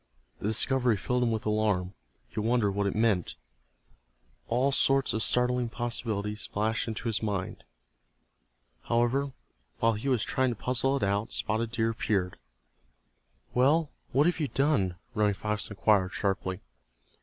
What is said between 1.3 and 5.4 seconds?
alarm. He wondered what it meant. All sorts of